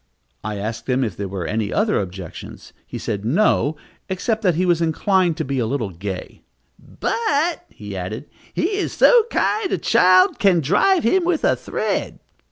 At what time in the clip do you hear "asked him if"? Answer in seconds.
0.55-1.15